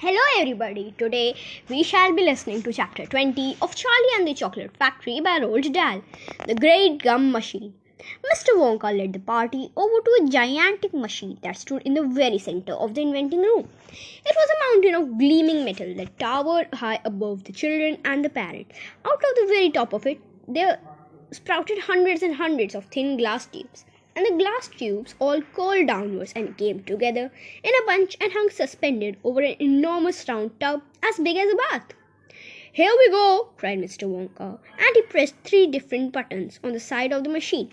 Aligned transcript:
Hello, 0.00 0.24
everybody. 0.38 0.94
Today 0.96 1.34
we 1.68 1.82
shall 1.82 2.12
be 2.14 2.22
listening 2.22 2.62
to 2.62 2.72
chapter 2.72 3.04
20 3.04 3.56
of 3.60 3.74
Charlie 3.74 4.12
and 4.16 4.28
the 4.28 4.32
Chocolate 4.32 4.76
Factory 4.76 5.18
by 5.20 5.40
Roald 5.40 5.72
Dahl, 5.72 6.02
The 6.46 6.54
Great 6.54 7.02
Gum 7.02 7.32
Machine. 7.32 7.74
Mr. 8.32 8.54
Wonka 8.54 8.96
led 8.96 9.12
the 9.12 9.18
party 9.18 9.72
over 9.76 10.00
to 10.04 10.20
a 10.20 10.28
gigantic 10.28 10.94
machine 10.94 11.36
that 11.42 11.56
stood 11.56 11.82
in 11.82 11.94
the 11.94 12.04
very 12.04 12.38
center 12.38 12.74
of 12.74 12.94
the 12.94 13.02
inventing 13.02 13.40
room. 13.40 13.68
It 14.24 14.36
was 14.36 14.50
a 14.52 14.62
mountain 14.66 14.94
of 14.94 15.18
gleaming 15.18 15.64
metal 15.64 15.92
that 15.94 16.16
towered 16.20 16.72
high 16.74 17.00
above 17.04 17.42
the 17.42 17.52
children 17.52 17.98
and 18.04 18.24
the 18.24 18.30
parrot. 18.30 18.70
Out 19.04 19.24
of 19.30 19.34
the 19.34 19.46
very 19.48 19.72
top 19.72 19.92
of 19.92 20.06
it, 20.06 20.20
there 20.46 20.78
sprouted 21.32 21.80
hundreds 21.80 22.22
and 22.22 22.36
hundreds 22.36 22.76
of 22.76 22.84
thin 22.84 23.16
glass 23.16 23.46
tubes 23.46 23.84
and 24.18 24.26
the 24.26 24.42
glass 24.42 24.66
tubes 24.66 25.14
all 25.20 25.40
curled 25.54 25.86
downwards 25.86 26.32
and 26.34 26.56
came 26.58 26.82
together 26.82 27.30
in 27.62 27.72
a 27.72 27.86
bunch 27.86 28.16
and 28.20 28.32
hung 28.32 28.50
suspended 28.50 29.16
over 29.22 29.40
an 29.40 29.54
enormous 29.60 30.28
round 30.28 30.50
tub 30.58 30.82
as 31.04 31.18
big 31.18 31.36
as 31.36 31.52
a 31.52 31.56
bath. 31.56 31.92
Here 32.72 32.90
we 32.98 33.10
go, 33.10 33.50
cried 33.56 33.78
Mr. 33.78 34.08
Wonka, 34.08 34.58
and 34.76 34.96
he 34.96 35.02
pressed 35.02 35.36
three 35.44 35.68
different 35.68 36.12
buttons 36.12 36.58
on 36.64 36.72
the 36.72 36.80
side 36.80 37.12
of 37.12 37.22
the 37.22 37.30
machine. 37.30 37.70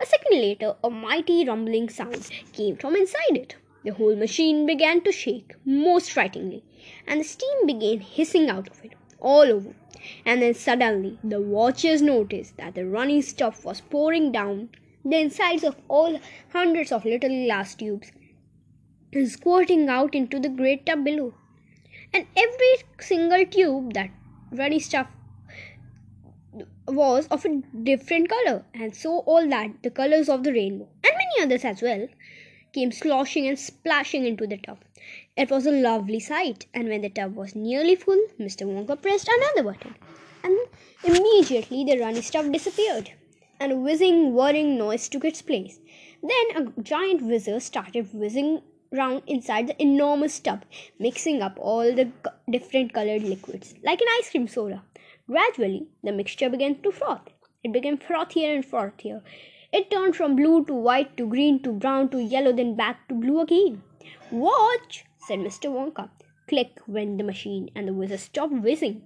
A 0.00 0.06
second 0.06 0.32
later, 0.32 0.74
a 0.82 0.90
mighty 0.90 1.44
rumbling 1.44 1.88
sound 1.88 2.28
came 2.52 2.76
from 2.76 2.96
inside 2.96 3.36
it. 3.36 3.54
The 3.84 3.94
whole 3.94 4.16
machine 4.16 4.66
began 4.66 5.00
to 5.02 5.12
shake 5.12 5.54
most 5.64 6.10
frighteningly, 6.10 6.64
and 7.06 7.20
the 7.20 7.24
steam 7.24 7.66
began 7.66 8.00
hissing 8.00 8.50
out 8.50 8.68
of 8.68 8.84
it 8.84 8.94
all 9.20 9.42
over. 9.42 9.76
And 10.26 10.42
then 10.42 10.54
suddenly 10.54 11.18
the 11.22 11.40
watchers 11.40 12.02
noticed 12.02 12.56
that 12.56 12.74
the 12.74 12.84
running 12.84 13.22
stuff 13.22 13.64
was 13.64 13.80
pouring 13.80 14.32
down 14.32 14.70
the 15.04 15.20
insides 15.20 15.64
of 15.64 15.76
all 15.88 16.18
hundreds 16.52 16.90
of 16.90 17.04
little 17.04 17.44
glass 17.46 17.74
tubes 17.74 18.12
squirting 19.26 19.88
out 19.88 20.14
into 20.14 20.40
the 20.40 20.48
great 20.48 20.84
tub 20.86 21.04
below. 21.04 21.34
And 22.12 22.26
every 22.36 22.74
single 23.00 23.44
tube 23.44 23.92
that 23.94 24.10
runny 24.50 24.80
stuff 24.80 25.08
was 26.86 27.26
of 27.28 27.44
a 27.44 27.62
different 27.82 28.28
color, 28.28 28.64
and 28.74 28.94
so 28.94 29.18
all 29.18 29.48
that 29.48 29.82
the 29.82 29.90
colors 29.90 30.28
of 30.28 30.42
the 30.42 30.52
rainbow, 30.52 30.88
and 31.02 31.12
many 31.16 31.44
others 31.44 31.64
as 31.64 31.82
well, 31.82 32.08
came 32.72 32.92
sloshing 32.92 33.46
and 33.46 33.58
splashing 33.58 34.26
into 34.26 34.46
the 34.46 34.56
tub. 34.58 34.78
It 35.36 35.50
was 35.50 35.66
a 35.66 35.70
lovely 35.70 36.20
sight, 36.20 36.66
and 36.74 36.88
when 36.88 37.02
the 37.02 37.08
tub 37.08 37.34
was 37.36 37.54
nearly 37.54 37.94
full, 37.94 38.20
Mr. 38.38 38.66
Wonka 38.66 39.00
pressed 39.00 39.28
another 39.28 39.70
button, 39.70 39.94
and 40.42 40.58
immediately 41.04 41.84
the 41.84 42.00
runny 42.00 42.22
stuff 42.22 42.50
disappeared 42.50 43.10
and 43.60 43.72
a 43.72 43.76
whizzing, 43.76 44.34
whirring 44.34 44.76
noise 44.76 45.08
took 45.08 45.24
its 45.24 45.42
place. 45.42 45.80
Then 46.22 46.56
a 46.56 46.80
giant 46.82 47.22
whizzer 47.22 47.60
started 47.60 48.12
whizzing 48.12 48.62
round 48.92 49.22
inside 49.26 49.66
the 49.66 49.82
enormous 49.82 50.38
tub, 50.38 50.64
mixing 50.98 51.42
up 51.42 51.58
all 51.58 51.92
the 51.94 52.10
different 52.50 52.92
colored 52.92 53.22
liquids, 53.22 53.74
like 53.82 54.00
an 54.00 54.08
ice 54.18 54.30
cream 54.30 54.48
soda. 54.48 54.82
Gradually, 55.26 55.86
the 56.02 56.12
mixture 56.12 56.48
began 56.48 56.80
to 56.82 56.92
froth. 56.92 57.28
It 57.62 57.72
became 57.72 57.98
frothier 57.98 58.54
and 58.54 58.64
frothier. 58.64 59.22
It 59.72 59.90
turned 59.90 60.14
from 60.14 60.36
blue 60.36 60.64
to 60.66 60.74
white 60.74 61.16
to 61.16 61.26
green 61.26 61.62
to 61.62 61.72
brown 61.72 62.08
to 62.10 62.22
yellow, 62.22 62.52
then 62.52 62.76
back 62.76 63.08
to 63.08 63.14
blue 63.14 63.40
again. 63.40 63.82
Watch, 64.30 65.04
said 65.18 65.38
Mr. 65.40 65.70
Wonka. 65.70 66.10
Click 66.46 66.78
went 66.86 67.18
the 67.18 67.24
machine, 67.24 67.70
and 67.74 67.88
the 67.88 67.92
whizzer 67.92 68.18
stopped 68.18 68.52
whizzing. 68.52 69.02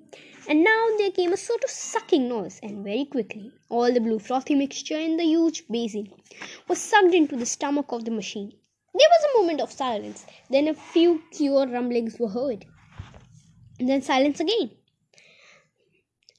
And 0.48 0.64
now 0.64 0.86
there 0.98 1.10
came 1.10 1.32
a 1.32 1.36
sort 1.36 1.62
of 1.62 1.70
sucking 1.70 2.28
noise, 2.28 2.58
and 2.62 2.82
very 2.84 3.04
quickly 3.04 3.52
all 3.68 3.92
the 3.92 4.00
blue 4.00 4.18
frothy 4.18 4.54
mixture 4.54 4.98
in 4.98 5.16
the 5.16 5.24
huge 5.24 5.68
basin 5.68 6.08
was 6.66 6.78
sucked 6.78 7.14
into 7.14 7.36
the 7.36 7.46
stomach 7.46 7.92
of 7.92 8.04
the 8.04 8.10
machine. 8.10 8.52
There 8.94 9.08
was 9.10 9.24
a 9.24 9.38
moment 9.38 9.60
of 9.60 9.70
silence, 9.70 10.26
then 10.50 10.66
a 10.66 10.74
few 10.74 11.22
queer 11.36 11.66
rumblings 11.66 12.18
were 12.18 12.30
heard, 12.30 12.64
then 13.78 14.02
silence 14.02 14.40
again. 14.40 14.70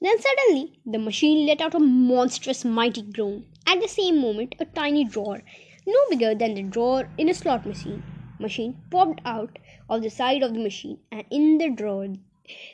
Then 0.02 0.20
suddenly 0.20 0.80
the 0.86 1.00
machine 1.00 1.46
let 1.46 1.62
out 1.62 1.76
a 1.76 1.80
monstrous 1.80 2.66
mighty 2.66 3.04
groan. 3.04 3.46
At 3.68 3.82
the 3.82 3.88
same 3.88 4.20
moment 4.20 4.56
a 4.60 4.66
tiny 4.66 5.06
drawer, 5.06 5.42
no 5.86 6.00
bigger 6.10 6.36
than 6.36 6.56
the 6.56 6.64
drawer 6.64 7.08
in 7.18 7.30
a 7.30 7.34
slot 7.34 7.66
machine, 7.66 8.04
machine 8.40 8.82
popped 8.90 9.22
out 9.26 9.60
of 9.90 10.02
the 10.02 10.10
side 10.10 10.44
of 10.44 10.54
the 10.54 10.64
machine, 10.64 11.00
and 11.12 11.26
in 11.30 11.58
the 11.58 11.70
drawer 11.70 12.08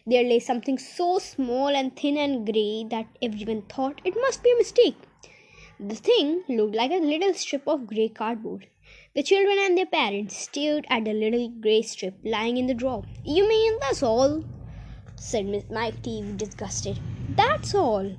there 0.07 0.23
lay 0.23 0.39
something 0.39 0.77
so 0.77 1.19
small 1.19 1.67
and 1.67 1.95
thin 1.95 2.17
and 2.17 2.45
grey 2.45 2.85
that 2.89 3.07
everyone 3.21 3.61
thought 3.63 3.99
it 4.05 4.15
must 4.15 4.43
be 4.43 4.51
a 4.51 4.57
mistake. 4.57 4.95
The 5.79 5.95
thing 5.95 6.43
looked 6.47 6.75
like 6.75 6.91
a 6.91 7.03
little 7.03 7.33
strip 7.33 7.67
of 7.67 7.87
grey 7.87 8.07
cardboard. 8.07 8.67
The 9.15 9.23
children 9.23 9.57
and 9.59 9.77
their 9.77 9.85
parents 9.85 10.37
stared 10.37 10.85
at 10.89 11.05
the 11.05 11.13
little 11.13 11.49
grey 11.49 11.81
strip 11.81 12.13
lying 12.23 12.57
in 12.57 12.67
the 12.67 12.73
drawer. 12.73 13.03
You 13.25 13.47
mean 13.47 13.77
that's 13.81 14.03
all? 14.03 14.43
said 15.15 15.45
Miss 15.47 15.63
Teavee, 15.63 16.37
disgusted. 16.37 16.99
That's 17.35 17.73
all, 17.73 18.15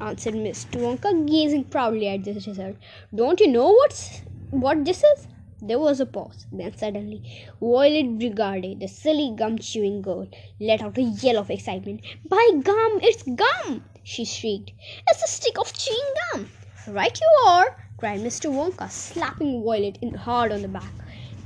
answered 0.00 0.34
Mr. 0.34 0.80
Wonka, 0.80 1.26
gazing 1.26 1.64
proudly 1.64 2.08
at 2.08 2.24
the 2.24 2.34
result. 2.34 2.76
Don't 3.14 3.40
you 3.40 3.48
know 3.48 3.70
what's 3.70 4.22
what 4.50 4.84
this 4.84 5.02
is? 5.02 5.26
There 5.60 5.78
was 5.78 5.98
a 5.98 6.06
pause. 6.06 6.46
Then 6.52 6.76
suddenly, 6.76 7.22
Violet 7.60 8.18
Beauregarde, 8.18 8.76
the 8.78 8.86
silly 8.86 9.34
gum 9.34 9.58
chewing 9.58 10.02
girl, 10.02 10.28
let 10.60 10.82
out 10.82 10.98
a 10.98 11.02
yell 11.02 11.38
of 11.38 11.50
excitement. 11.50 12.02
By 12.28 12.48
gum, 12.62 13.00
it's 13.02 13.24
gum! 13.24 13.84
she 14.04 14.24
shrieked. 14.24 14.70
It's 15.08 15.22
a 15.22 15.26
stick 15.26 15.58
of 15.58 15.72
chewing 15.72 16.14
gum. 16.32 16.48
Right 16.86 17.18
you 17.20 17.48
are, 17.48 17.76
cried 17.96 18.20
Mr. 18.20 18.50
Wonka, 18.50 18.88
slapping 18.88 19.64
Violet 19.64 19.98
hard 20.14 20.52
on 20.52 20.62
the 20.62 20.68
back. 20.68 20.92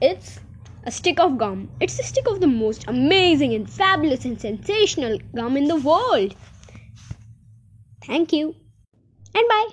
It's 0.02 0.40
a 0.84 0.90
stick 0.90 1.18
of 1.18 1.38
gum. 1.38 1.70
It's 1.80 1.98
a 1.98 2.02
stick 2.02 2.26
of 2.28 2.40
the 2.40 2.46
most 2.46 2.84
amazing 2.88 3.54
and 3.54 3.68
fabulous 3.70 4.26
and 4.26 4.38
sensational 4.38 5.18
gum 5.34 5.56
in 5.56 5.68
the 5.68 5.76
world. 5.76 6.34
Thank 8.04 8.32
you. 8.32 8.54
And 9.34 9.48
bye. 9.48 9.68